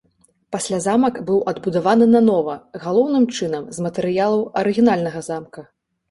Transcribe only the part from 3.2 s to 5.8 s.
чынам з матэрыялаў арыгінальнага замка.